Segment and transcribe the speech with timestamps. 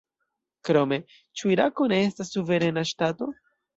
[0.69, 0.97] Krome:
[1.41, 3.29] ĉu Irako ne estas suverena ŝtato?